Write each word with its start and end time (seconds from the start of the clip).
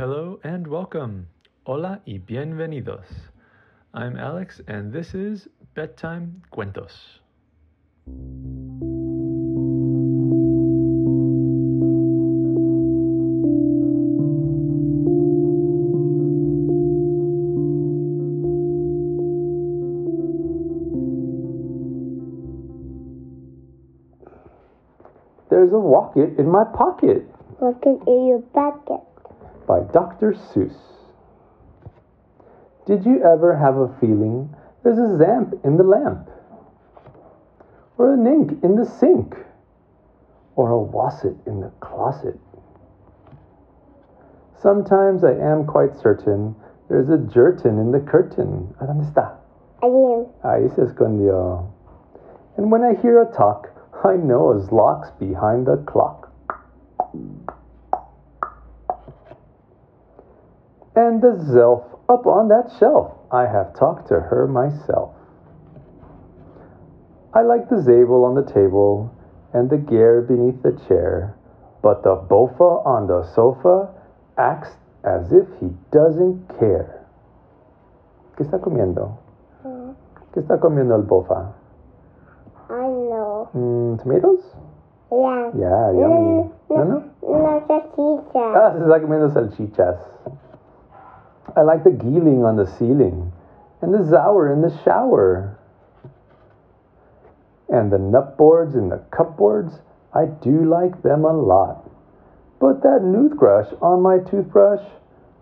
Hello 0.00 0.40
and 0.42 0.66
welcome. 0.66 1.26
Hola 1.66 2.00
y 2.06 2.16
bienvenidos. 2.26 3.04
I'm 3.92 4.16
Alex 4.16 4.62
and 4.66 4.94
this 4.94 5.12
is 5.12 5.46
Bedtime 5.74 6.40
Cuentos. 6.50 7.20
There's 25.50 25.70
a 25.70 25.76
rocket 25.76 26.38
in 26.38 26.50
my 26.50 26.64
pocket 26.72 27.30
Look 27.60 27.84
in 27.84 28.26
your 28.28 28.38
bucket. 28.54 29.09
By 29.70 29.78
Dr. 29.92 30.32
Seuss. 30.32 30.74
Did 32.88 33.06
you 33.06 33.22
ever 33.22 33.56
have 33.56 33.76
a 33.76 33.96
feeling 34.00 34.52
there's 34.82 34.98
a 34.98 35.14
zamp 35.16 35.64
in 35.64 35.76
the 35.76 35.84
lamp? 35.84 36.28
Or 37.96 38.12
an 38.12 38.26
ink 38.26 38.64
in 38.64 38.74
the 38.74 38.84
sink? 38.84 39.36
Or 40.56 40.70
a 40.70 40.78
wasset 40.80 41.36
in 41.46 41.60
the 41.60 41.70
closet? 41.78 42.40
Sometimes 44.60 45.22
I 45.22 45.34
am 45.34 45.64
quite 45.66 45.96
certain 46.02 46.56
there's 46.88 47.08
a 47.08 47.18
jerton 47.18 47.78
in 47.80 47.92
the 47.92 48.00
curtain. 48.00 48.74
¿A 48.80 48.86
dónde 48.86 49.06
está? 49.06 49.36
Again. 49.84 50.26
Ahí 50.42 50.68
se 50.74 50.82
escondió. 50.82 51.68
And 52.56 52.72
when 52.72 52.82
I 52.82 53.00
hear 53.00 53.22
a 53.22 53.32
talk, 53.32 53.70
I 54.02 54.16
know 54.16 54.50
a 54.50 54.58
lock's 54.74 55.12
behind 55.20 55.68
the 55.68 55.76
clock. 55.86 56.19
And 61.00 61.22
the 61.22 61.32
Zelf 61.50 61.84
up 62.10 62.26
on 62.26 62.48
that 62.48 62.68
shelf, 62.78 63.16
I 63.32 63.46
have 63.46 63.72
talked 63.72 64.08
to 64.08 64.20
her 64.20 64.46
myself. 64.46 65.14
I 67.32 67.40
like 67.40 67.70
the 67.70 67.80
Zabel 67.80 68.26
on 68.26 68.34
the 68.34 68.44
table 68.44 69.10
and 69.54 69.70
the 69.70 69.78
Gare 69.78 70.20
beneath 70.20 70.62
the 70.62 70.78
chair, 70.86 71.34
but 71.80 72.02
the 72.02 72.16
Bofa 72.16 72.84
on 72.84 73.06
the 73.06 73.24
sofa 73.34 73.88
acts 74.36 74.76
as 75.02 75.32
if 75.32 75.48
he 75.58 75.68
doesn't 75.90 76.46
care. 76.58 77.06
¿Qué 78.36 78.44
está 78.44 78.60
comiendo? 78.60 79.16
Mm, 79.64 79.92
¿Qué 80.34 80.40
está 80.40 80.60
comiendo 80.60 80.96
el 80.96 81.02
Bofa? 81.08 81.54
I 82.68 82.86
know. 83.08 83.48
Mm, 83.54 84.02
tomatoes? 84.02 84.44
Yeah. 85.10 85.50
Yeah, 85.56 85.92
yummy. 85.96 86.50
No, 86.68 86.84
no? 86.84 87.04
No 87.22 87.64
salchicha. 87.66 88.52
Ah, 88.54 88.72
se 88.76 88.82
está 88.84 89.00
comiendo 89.00 89.30
salchichas. 89.30 89.96
I 91.60 91.62
like 91.62 91.84
the 91.84 91.90
geeling 91.90 92.42
on 92.42 92.56
the 92.56 92.64
ceiling 92.64 93.32
and 93.82 93.92
the 93.92 93.98
zower 93.98 94.50
in 94.50 94.62
the 94.62 94.72
shower. 94.82 95.58
And 97.68 97.92
the 97.92 97.98
nut 97.98 98.38
boards 98.38 98.74
and 98.74 98.90
the 98.90 99.04
cupboards, 99.12 99.74
I 100.14 100.24
do 100.24 100.64
like 100.64 101.02
them 101.02 101.26
a 101.26 101.36
lot. 101.36 101.84
But 102.60 102.80
that 102.82 103.00
toothbrush 103.04 103.68
on 103.82 104.00
my 104.00 104.20
toothbrush, 104.20 104.80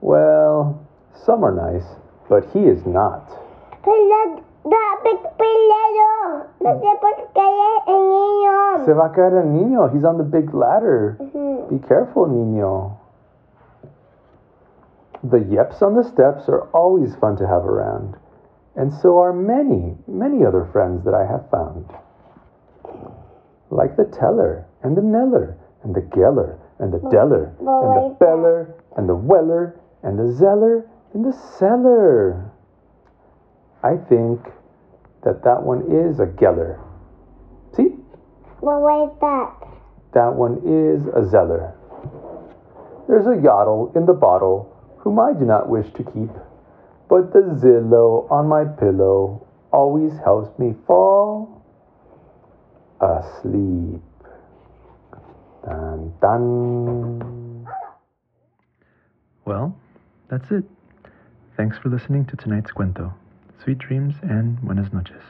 well, 0.00 0.86
some 1.26 1.42
are 1.42 1.50
nice, 1.50 1.98
but 2.28 2.48
he 2.52 2.60
is 2.60 2.86
not. 2.86 3.26
Pero 3.82 4.38
da 4.62 4.86
pelero. 5.02 6.46
No 6.60 6.78
sé 6.78 6.94
por 7.00 7.32
qué 7.34 7.42
el 7.88 8.08
niño. 8.08 8.84
Se 8.84 8.92
va 8.94 9.06
a 9.06 9.12
caer 9.12 9.34
el 9.34 9.52
niño. 9.52 9.88
He's 9.92 10.04
on 10.04 10.18
the 10.18 10.22
big 10.22 10.54
ladder. 10.54 11.16
Ujú. 11.18 11.70
Be 11.70 11.78
careful, 11.88 12.28
niño. 12.28 13.03
The 15.24 15.38
yeps 15.38 15.80
on 15.80 15.94
the 15.94 16.04
steps 16.04 16.50
are 16.50 16.68
always 16.74 17.16
fun 17.16 17.36
to 17.36 17.46
have 17.46 17.64
around, 17.64 18.16
and 18.76 18.92
so 18.92 19.18
are 19.18 19.32
many, 19.32 19.96
many 20.06 20.44
other 20.44 20.68
friends 20.70 21.02
that 21.06 21.14
I 21.14 21.24
have 21.24 21.48
found. 21.48 21.88
Like 23.70 23.96
the 23.96 24.04
teller, 24.04 24.66
and 24.82 24.94
the 24.94 25.00
neller, 25.00 25.56
and 25.82 25.94
the 25.94 26.02
geller, 26.02 26.58
and 26.78 26.92
the 26.92 26.98
deller, 26.98 27.56
and 27.56 27.66
the 27.66 28.16
beller, 28.20 28.74
and 28.98 29.08
the 29.08 29.14
weller, 29.14 29.80
and 30.02 30.18
the 30.18 30.30
zeller, 30.30 30.86
and 31.14 31.24
the 31.24 31.32
seller. 31.58 32.52
I 33.82 33.96
think 33.96 34.44
that 35.24 35.42
that 35.42 35.62
one 35.62 35.90
is 35.90 36.20
a 36.20 36.26
geller. 36.26 36.84
See? 37.74 37.96
What 38.60 38.82
was 38.82 39.16
that? 39.22 39.68
That 40.12 40.34
one 40.34 40.60
is 40.68 41.06
a 41.16 41.26
zeller. 41.30 41.72
There's 43.08 43.26
a 43.26 43.40
yodel 43.40 43.90
in 43.96 44.04
the 44.04 44.12
bottle 44.12 44.73
whom 45.04 45.20
I 45.20 45.34
do 45.34 45.44
not 45.44 45.68
wish 45.68 45.86
to 45.92 46.02
keep, 46.02 46.30
but 47.10 47.32
the 47.34 47.40
Zillow 47.60 48.28
on 48.30 48.48
my 48.48 48.64
pillow 48.64 49.46
always 49.70 50.12
helps 50.24 50.58
me 50.58 50.74
fall 50.86 51.62
asleep. 53.00 54.00
Dun 55.62 56.14
dun. 56.20 57.68
Well, 59.44 59.76
that's 60.30 60.50
it. 60.50 60.64
Thanks 61.56 61.76
for 61.76 61.90
listening 61.90 62.24
to 62.26 62.36
tonight's 62.36 62.72
cuento. 62.72 63.12
Sweet 63.62 63.78
dreams 63.78 64.14
and 64.22 64.60
buenas 64.62 64.90
noches. 64.92 65.22